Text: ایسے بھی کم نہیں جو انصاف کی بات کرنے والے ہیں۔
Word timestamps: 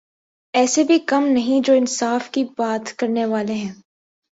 ایسے 0.53 0.83
بھی 0.83 0.99
کم 0.99 1.27
نہیں 1.27 1.65
جو 1.65 1.73
انصاف 1.73 2.29
کی 2.29 2.43
بات 2.57 2.93
کرنے 2.97 3.25
والے 3.25 3.53
ہیں۔ 3.53 3.73